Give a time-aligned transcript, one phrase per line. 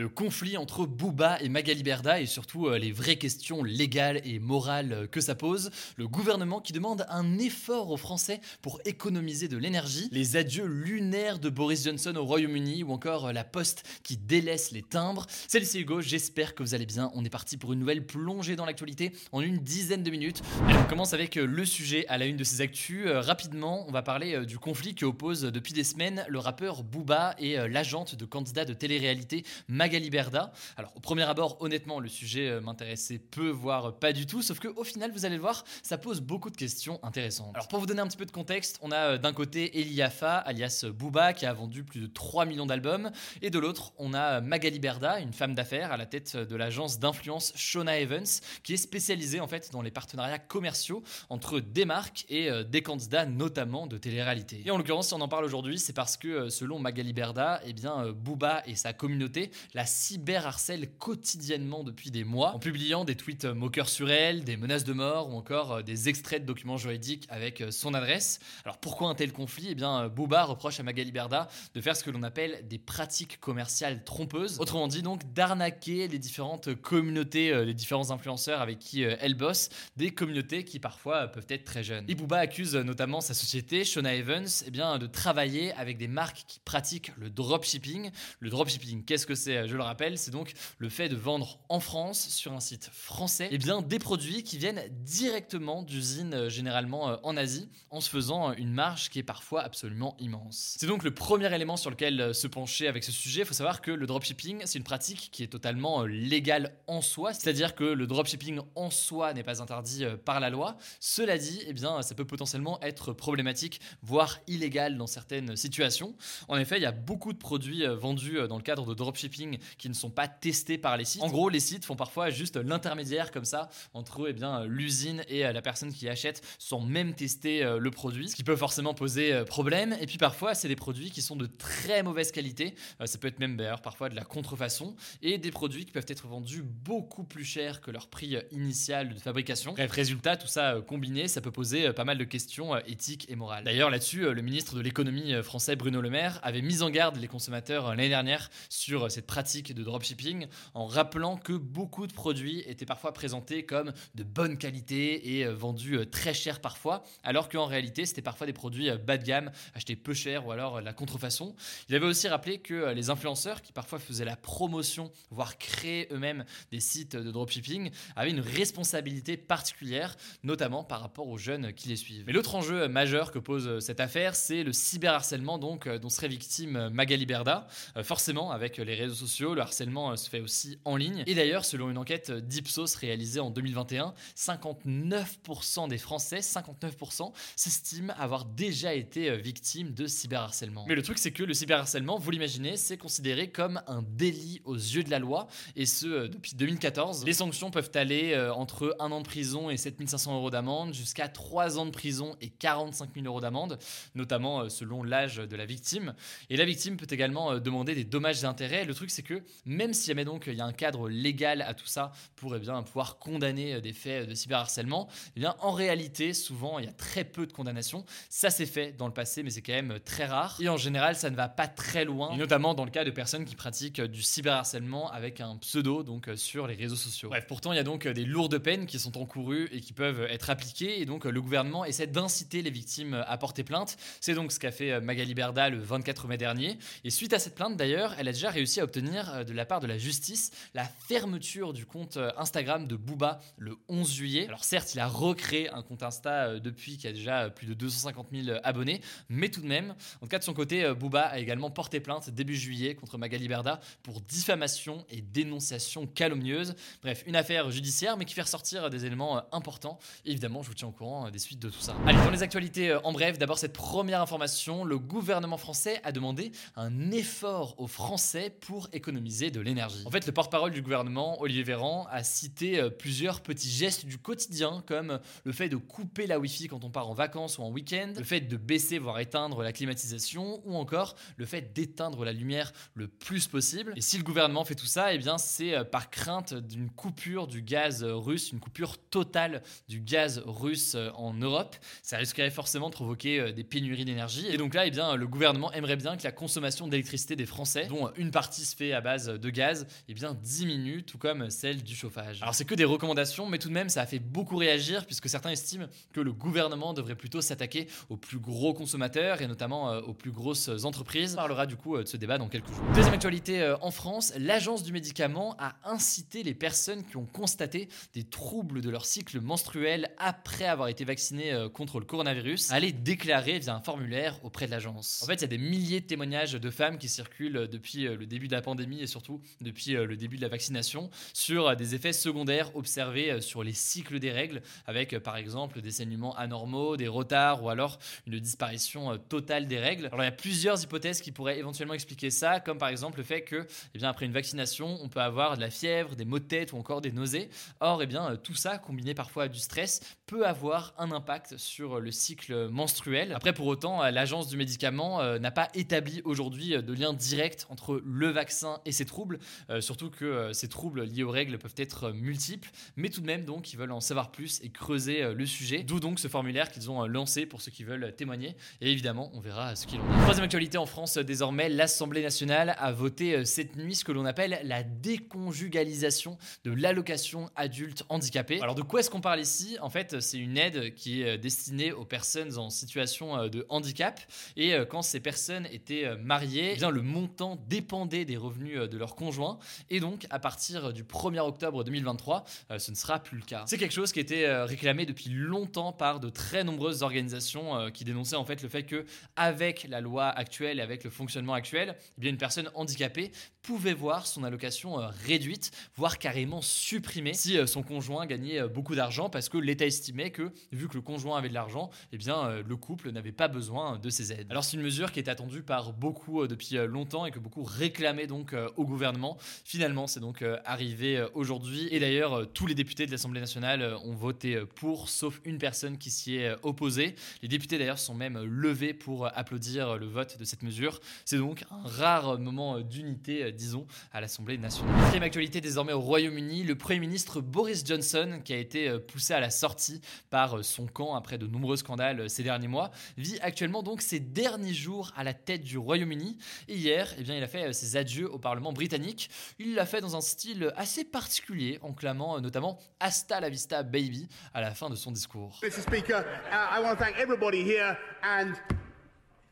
[0.00, 4.38] Le conflit entre Booba et Magali Berda et surtout euh, les vraies questions légales et
[4.38, 5.70] morales euh, que ça pose.
[5.98, 10.08] Le gouvernement qui demande un effort aux Français pour économiser de l'énergie.
[10.10, 14.70] Les adieux lunaires de Boris Johnson au Royaume-Uni ou encore euh, la poste qui délaisse
[14.70, 15.26] les timbres.
[15.46, 17.10] Salut c'est Hugo, j'espère que vous allez bien.
[17.12, 20.40] On est parti pour une nouvelle plongée dans l'actualité en une dizaine de minutes.
[20.66, 23.06] on commence avec le sujet à la une de ces actus.
[23.06, 27.56] rapidement, on va parler du conflit qui oppose depuis des semaines le rappeur Booba et
[27.68, 30.52] l'agente de candidat de télé-réalité Magali Berda.
[30.76, 34.58] Alors, au premier abord, honnêtement, le sujet euh, m'intéressait peu, voire pas du tout, sauf
[34.60, 37.50] que au final, vous allez le voir, ça pose beaucoup de questions intéressantes.
[37.54, 40.36] Alors, pour vous donner un petit peu de contexte, on a euh, d'un côté Eliafa,
[40.38, 43.10] alias Booba, qui a vendu plus de 3 millions d'albums,
[43.42, 46.98] et de l'autre, on a Magali Berda, une femme d'affaires à la tête de l'agence
[46.98, 48.26] d'influence Shona Evans,
[48.62, 52.82] qui est spécialisée en fait dans les partenariats commerciaux entre des marques et euh, des
[52.82, 54.62] candidats, notamment de télé-réalité.
[54.64, 57.72] Et en l'occurrence, si on en parle aujourd'hui, c'est parce que selon Magali Berda, eh
[57.72, 63.44] bien, Booba et sa communauté la cyberharcèle quotidiennement depuis des mois, en publiant des tweets
[63.44, 67.26] moqueurs sur elle, des menaces de mort ou encore euh, des extraits de documents juridiques
[67.28, 68.40] avec euh, son adresse.
[68.64, 69.68] Alors pourquoi un tel conflit?
[69.70, 72.78] Eh bien, euh, Booba reproche à Magali Berda de faire ce que l'on appelle des
[72.78, 74.58] pratiques commerciales trompeuses.
[74.60, 80.12] Autrement dit, donc, d'arnaquer les différentes communautés, les différents influenceurs avec qui elle bosse, des
[80.12, 82.04] communautés qui parfois peuvent être très jeunes.
[82.08, 86.44] Et Booba accuse notamment sa société, Shona Evans, eh bien, de travailler avec des marques
[86.46, 88.10] qui pratiquent le dropshipping.
[88.40, 91.80] Le dropshipping, qu'est-ce que c'est je le rappelle, c'est donc le fait de vendre en
[91.80, 97.10] France, sur un site français, eh bien, des produits qui viennent directement d'usines euh, généralement
[97.10, 100.76] euh, en Asie, en se faisant une marge qui est parfois absolument immense.
[100.78, 103.42] C'est donc le premier élément sur lequel euh, se pencher avec ce sujet.
[103.42, 107.32] Il faut savoir que le dropshipping, c'est une pratique qui est totalement légale en soi,
[107.32, 110.76] c'est-à-dire que le dropshipping en soi n'est pas interdit par la loi.
[111.00, 116.14] Cela dit, eh bien, ça peut potentiellement être problématique, voire illégal dans certaines situations.
[116.48, 119.88] En effet, il y a beaucoup de produits vendus dans le cadre de dropshipping qui
[119.88, 121.22] ne sont pas testés par les sites.
[121.22, 125.44] En gros, les sites font parfois juste l'intermédiaire comme ça entre eh bien l'usine et
[125.46, 128.94] euh, la personne qui achète sans même tester euh, le produit, ce qui peut forcément
[128.94, 129.96] poser euh, problème.
[130.00, 132.74] Et puis parfois, c'est des produits qui sont de très mauvaise qualité.
[133.04, 136.26] ça peut être même d'ailleurs parfois de la contrefaçon et des produits qui peuvent être
[136.26, 139.72] vendus beaucoup plus cher que leur prix initial de fabrication.
[139.72, 143.64] Bref, résultat, tout ça combiné, ça peut poser pas mal de questions éthiques et morales.
[143.64, 147.28] D'ailleurs, là-dessus, le ministre de l'économie français Bruno Le Maire avait mis en garde les
[147.28, 152.84] consommateurs l'année dernière sur cette pratique de dropshipping en rappelant que beaucoup de produits étaient
[152.84, 157.64] parfois présentés comme de bonne qualité et euh, vendus euh, très cher parfois, alors qu'en
[157.64, 160.92] réalité c'était parfois des produits euh, bas de gamme, achetés peu cher ou alors la
[160.92, 161.56] contrefaçon.
[161.88, 166.44] Il avait aussi rappelé que les influenceurs qui parfois faisaient la promotion, voire créaient eux-mêmes
[166.70, 171.96] des sites de dropshipping, avaient une responsabilité particulière, notamment par rapport aux jeunes qui les
[171.96, 172.24] suivent.
[172.26, 176.90] Mais l'autre enjeu majeur que pose cette affaire, c'est le cyberharcèlement donc dont serait victime
[176.90, 177.66] Magali Berda,
[178.02, 181.24] forcément avec les réseaux sociaux le harcèlement euh, se fait aussi en ligne.
[181.26, 188.44] Et d'ailleurs, selon une enquête d'Ipsos réalisée en 2021, 59% des Français, 59%, s'estiment avoir
[188.44, 190.84] déjà été euh, victimes de cyberharcèlement.
[190.88, 194.74] Mais le truc, c'est que le cyberharcèlement, vous l'imaginez, c'est considéré comme un délit aux
[194.74, 197.24] yeux de la loi, et ce euh, depuis 2014.
[197.24, 201.78] Les sanctions peuvent aller entre 1 an de prison et 7500 euros d'amende, jusqu'à 3
[201.78, 203.78] ans de prison et 45 000 euros d'amende,
[204.14, 206.14] notamment selon l'âge de la victime.
[206.48, 208.84] Et la victime peut également demander des dommages et intérêts.
[208.84, 211.86] Le truc, c'est que même si donc il y a un cadre légal à tout
[211.86, 216.34] ça pour eh bien, pouvoir condamner euh, des faits de cyberharcèlement, eh bien, en réalité,
[216.34, 218.04] souvent, il y a très peu de condamnations.
[218.28, 220.58] Ça s'est fait dans le passé, mais c'est quand même très rare.
[220.60, 223.44] Et en général, ça ne va pas très loin, notamment dans le cas de personnes
[223.44, 227.28] qui pratiquent du cyberharcèlement avec un pseudo, donc euh, sur les réseaux sociaux.
[227.28, 230.22] Bref, pourtant, il y a donc des lourdes peines qui sont encourues et qui peuvent
[230.22, 233.96] être appliquées, et donc le gouvernement essaie d'inciter les victimes à porter plainte.
[234.20, 236.78] C'est donc ce qu'a fait Magali Berda le 24 mai dernier.
[237.04, 239.66] Et suite à cette plainte, d'ailleurs, elle a déjà réussi à obtenir venir de la
[239.66, 244.46] part de la justice la fermeture du compte Instagram de Booba le 11 juillet.
[244.46, 248.28] Alors certes, il a recréé un compte Insta depuis qui a déjà plus de 250
[248.32, 251.70] 000 abonnés, mais tout de même, en tout cas de son côté, Booba a également
[251.70, 256.74] porté plainte début juillet contre Magali Berda pour diffamation et dénonciation calomnieuse.
[257.02, 259.98] Bref, une affaire judiciaire, mais qui fait ressortir des éléments importants.
[260.24, 261.96] évidemment, je vous tiens au courant des suites de tout ça.
[262.06, 266.52] Allez, dans les actualités, en bref, d'abord cette première information, le gouvernement français a demandé
[266.76, 270.02] un effort aux Français pour économiser de l'énergie.
[270.04, 274.18] En fait, le porte-parole du gouvernement, Olivier Véran, a cité euh, plusieurs petits gestes du
[274.18, 277.70] quotidien, comme le fait de couper la Wi-Fi quand on part en vacances ou en
[277.70, 282.32] week-end, le fait de baisser voire éteindre la climatisation, ou encore le fait d'éteindre la
[282.32, 283.94] lumière le plus possible.
[283.96, 287.46] Et si le gouvernement fait tout ça, eh bien c'est euh, par crainte d'une coupure
[287.46, 291.76] du gaz russe, une coupure totale du gaz russe euh, en Europe.
[292.02, 294.46] Ça risquerait forcément de provoquer des pénuries d'énergie.
[294.48, 297.86] Et donc là, eh bien, le gouvernement aimerait bien que la consommation d'électricité des Français,
[297.86, 301.82] dont une partie se fait à base de gaz, eh bien, diminue, tout comme celle
[301.82, 302.40] du chauffage.
[302.40, 305.28] Alors c'est que des recommandations, mais tout de même, ça a fait beaucoup réagir, puisque
[305.28, 305.84] certains estiment
[306.14, 310.30] que le gouvernement devrait plutôt s'attaquer aux plus gros consommateurs, et notamment euh, aux plus
[310.30, 311.34] grosses entreprises.
[311.34, 312.82] On parlera du coup euh, de ce débat dans quelques jours.
[312.94, 317.90] Deuxième actualité euh, en France, l'agence du médicament a incité les personnes qui ont constaté
[318.14, 322.92] des troubles de leur cycle menstruel après avoir été vaccinées contre le coronavirus à aller
[322.92, 325.22] déclarer via un formulaire auprès de l'agence.
[325.22, 328.24] En fait, il y a des milliers de témoignages de femmes qui circulent depuis le
[328.24, 331.74] début de la pandémie et surtout depuis euh, le début de la vaccination sur euh,
[331.74, 336.96] des effets secondaires observés sur les cycles des règles, avec par exemple des saignements anormaux,
[336.96, 340.06] des retards ou alors une disparition totale des règles.
[340.06, 343.24] Alors il y a plusieurs hypothèses qui pourraient éventuellement expliquer ça, comme par exemple le
[343.24, 346.38] fait que, eh bien, après une vaccination, on peut avoir de la fièvre, des maux
[346.38, 347.50] de tête ou encore des nausées.
[347.80, 352.00] Or, eh bien, tout ça, combiné parfois à du stress, peut avoir un impact sur
[352.00, 353.32] le cycle menstruel.
[353.32, 357.66] Après, pour autant, l'agence du médicament euh, n'a pas établi aujourd'hui euh, de lien direct
[357.70, 359.38] entre le vaccin et ces troubles,
[359.70, 363.44] euh, surtout que ces troubles liés aux règles peuvent être multiples, mais tout de même
[363.44, 366.90] donc ils veulent en savoir plus et creuser le sujet, d'où donc ce formulaire qu'ils
[366.90, 370.22] ont lancé pour ceux qui veulent témoigner, et évidemment on verra ce qu'il en est.
[370.22, 374.60] Troisième actualité en France désormais, l'Assemblée nationale a voté cette nuit ce que l'on appelle
[374.64, 378.60] la déconjugalisation de l'allocation adulte handicapé.
[378.60, 379.76] Alors de quoi est-ce qu'on parle ici?
[379.80, 384.20] En fait c'est une aide qui est destinée aux personnes en situation de handicap,
[384.56, 388.49] et euh, quand ces personnes étaient euh, mariées, eh bien, le montant dépendait des revenus
[388.62, 389.58] euh, de leur conjoint.
[389.88, 392.44] Et donc, à partir du 1er octobre 2023,
[392.78, 393.64] ce ne sera plus le cas.
[393.66, 398.36] C'est quelque chose qui était réclamé depuis longtemps par de très nombreuses organisations qui dénonçaient
[398.36, 399.04] en fait le fait que,
[399.36, 403.32] avec la loi actuelle et avec le fonctionnement actuel, eh bien, une personne handicapée
[403.62, 409.48] pouvait voir son allocation réduite, voire carrément supprimée, si son conjoint gagnait beaucoup d'argent, parce
[409.48, 413.10] que l'État estimait que, vu que le conjoint avait de l'argent, eh bien, le couple
[413.10, 414.46] n'avait pas besoin de ces aides.
[414.50, 417.38] Alors c'est une mesure qui est attendue par beaucoup euh, depuis euh, longtemps et que
[417.38, 419.36] beaucoup réclamaient donc euh, au gouvernement.
[419.64, 421.88] Finalement, c'est donc arrivé aujourd'hui.
[421.90, 426.10] Et d'ailleurs, tous les députés de l'Assemblée nationale ont voté pour, sauf une personne qui
[426.10, 427.14] s'y est opposée.
[427.42, 431.00] Les députés d'ailleurs sont même levés pour applaudir le vote de cette mesure.
[431.24, 434.94] C'est donc un rare moment d'unité, disons, à l'Assemblée nationale.
[435.00, 439.40] Quatrième actualité désormais au Royaume-Uni, le Premier ministre Boris Johnson, qui a été poussé à
[439.40, 440.00] la sortie
[440.30, 444.74] par son camp après de nombreux scandales ces derniers mois, vit actuellement donc ses derniers
[444.74, 446.36] jours à la tête du Royaume-Uni.
[446.68, 449.30] Et hier, eh bien, il a fait euh, ses adieux au Parlement britannique.
[449.58, 453.82] Il l'a fait dans un style assez particulier, en clamant euh, notamment Hasta la vista,
[453.82, 455.58] baby, à la fin de son discours.
[455.62, 455.82] Mr.
[455.82, 458.54] Speaker, uh, I want to thank everybody here and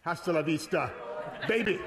[0.04, 0.90] hasta la vista.
[1.46, 1.78] Baby.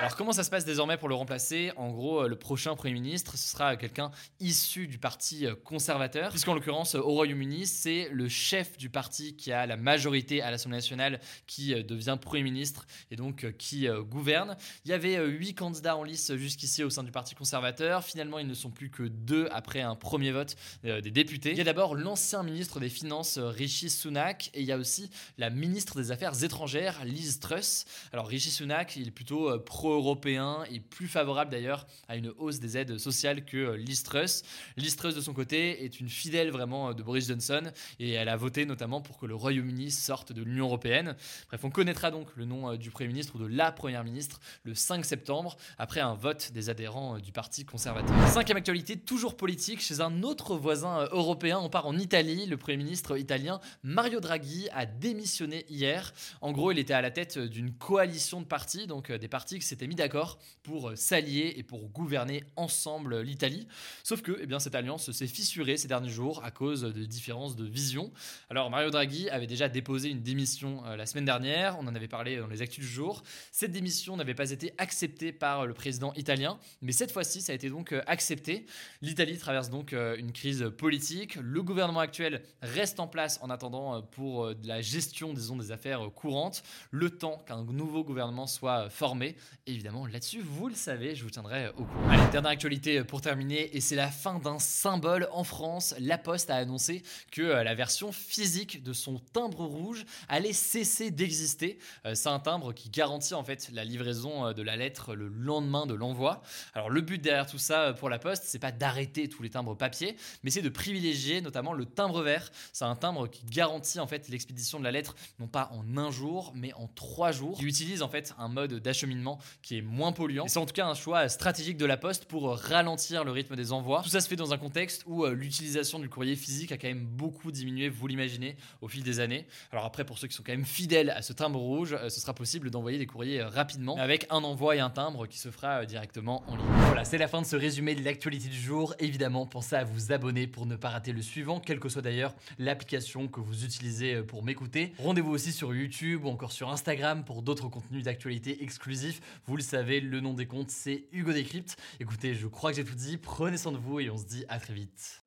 [0.00, 1.72] Alors comment ça se passe désormais pour le remplacer?
[1.76, 4.10] En gros, euh, le prochain Premier ministre, ce sera quelqu'un
[4.40, 9.52] issu du parti euh, conservateur, puisqu'en l'occurrence, au Royaume-Uni, c'est le chef du parti qui
[9.52, 14.56] a la majorité à l'Assemblée nationale qui euh, devient Premier ministre et donc qui gouverne.
[14.86, 18.02] Il y avait huit candidats en lice jusqu'ici au sein du parti conservateur.
[18.02, 21.50] Finalement, ils ne sont plus que deux après un premier vote des députés.
[21.50, 25.10] Il y a d'abord l'ancien ministre des Finances, Rishi Sunak, et il y a aussi
[25.38, 27.84] la ministre des Affaires étrangères, Liz Truss.
[28.12, 29.58] Alors Rishi Sunak, il est plutôt euh,
[29.90, 34.44] pro-européen et plus favorable d'ailleurs à une hausse des aides sociales que euh, Liz Truss.
[34.76, 37.62] Liz Truss de son côté est une fidèle vraiment euh, de Boris Johnson
[37.98, 41.16] et elle a voté notamment pour que le Royaume-Uni sorte de l'Union européenne.
[41.48, 44.76] Bref, on connaîtra donc le nom du Premier ministre ou de la Première ministre le
[44.76, 48.14] 5 septembre après un vote des adhérents du Parti conservateur.
[48.28, 52.46] Cinquième actualité, toujours politique, chez un autre voisin européen, on part en Italie.
[52.46, 56.12] Le Premier ministre italien Mario Draghi a démissionné hier.
[56.40, 59.66] En gros, il était à la tête d'une coalition de partis, donc des partis qui
[59.66, 63.66] s'étaient mis d'accord pour s'allier et pour gouverner ensemble l'Italie.
[64.04, 67.56] Sauf que eh bien, cette alliance s'est fissurée ces derniers jours à cause de différences
[67.56, 68.12] de vision.
[68.48, 72.36] Alors Mario Draghi avait déjà déposé une démission la semaine dernière, on en avait parlé
[72.36, 73.22] dans les actus du jour.
[73.52, 77.54] Cette démission n'avait pas été acceptée par le président italien, mais cette fois-ci ça a
[77.54, 78.66] été donc accepté.
[79.02, 81.36] L'Italie traverse donc une crise politique.
[81.36, 86.62] Le gouvernement actuel reste en place en attendant pour la gestion disons, des affaires courantes,
[86.90, 89.36] le temps qu'un nouveau gouvernement soit formé.
[89.72, 92.30] Évidemment, là-dessus, vous le savez, je vous tiendrai au courant.
[92.30, 95.94] Dernière actualité pour terminer, et c'est la fin d'un symbole en France.
[95.98, 101.10] La Poste a annoncé que euh, la version physique de son timbre rouge allait cesser
[101.10, 101.78] d'exister.
[102.04, 105.28] Euh, c'est un timbre qui garantit en fait la livraison euh, de la lettre le
[105.28, 106.42] lendemain de l'envoi.
[106.74, 109.76] Alors le but derrière tout ça pour la Poste, c'est pas d'arrêter tous les timbres
[109.76, 112.50] papier, mais c'est de privilégier notamment le timbre vert.
[112.72, 116.10] C'est un timbre qui garantit en fait l'expédition de la lettre non pas en un
[116.10, 117.58] jour, mais en trois jours.
[117.58, 120.46] Qui utilise en fait un mode d'acheminement qui est moins polluant.
[120.48, 123.72] C'est en tout cas un choix stratégique de la Poste pour ralentir le rythme des
[123.72, 124.02] envois.
[124.02, 126.88] Tout ça se fait dans un contexte où euh, l'utilisation du courrier physique a quand
[126.88, 129.46] même beaucoup diminué, vous l'imaginez, au fil des années.
[129.72, 132.20] Alors après, pour ceux qui sont quand même fidèles à ce timbre rouge, euh, ce
[132.20, 135.50] sera possible d'envoyer des courriers euh, rapidement avec un envoi et un timbre qui se
[135.50, 136.66] fera directement en ligne.
[136.86, 138.94] Voilà, c'est la fin de ce résumé de l'actualité du jour.
[138.98, 142.34] Évidemment, pensez à vous abonner pour ne pas rater le suivant, quelle que soit d'ailleurs
[142.58, 144.92] l'application que vous utilisez pour m'écouter.
[144.98, 149.20] Rendez-vous aussi sur YouTube ou encore sur Instagram pour d'autres contenus d'actualité exclusifs.
[149.50, 151.76] Vous le savez, le nom des comptes, c'est Hugo Décrypte.
[151.98, 153.16] Écoutez, je crois que j'ai tout dit.
[153.16, 155.24] Prenez soin de vous et on se dit à très vite.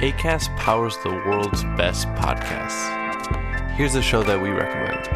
[0.00, 2.92] ACAST powers the world's best podcasts.
[3.76, 5.08] Here's a show that we recommend.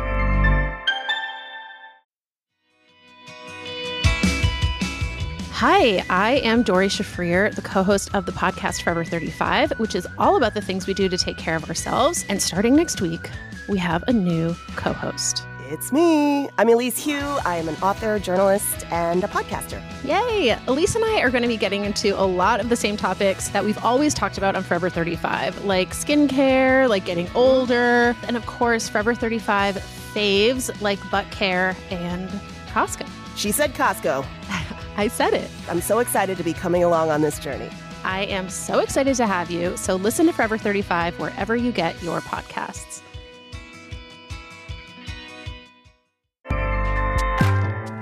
[5.52, 10.08] Hi, I am Dori Shafrir, the co host of the podcast Forever 35, which is
[10.18, 12.26] all about the things we do to take care of ourselves.
[12.28, 13.30] And starting next week,
[13.68, 15.46] we have a new co host.
[15.68, 16.48] It's me.
[16.58, 17.38] I'm Elise Hugh.
[17.44, 19.82] I am an author, journalist, and a podcaster.
[20.04, 20.56] Yay!
[20.68, 23.48] Elise and I are going to be getting into a lot of the same topics
[23.48, 28.46] that we've always talked about on Forever 35, like skincare, like getting older, and of
[28.46, 29.74] course, Forever 35
[30.14, 32.28] faves like butt care and
[32.68, 33.08] Costco.
[33.34, 34.24] She said Costco.
[34.96, 35.50] I said it.
[35.68, 37.70] I'm so excited to be coming along on this journey.
[38.04, 39.76] I am so excited to have you.
[39.76, 43.02] So listen to Forever 35 wherever you get your podcasts.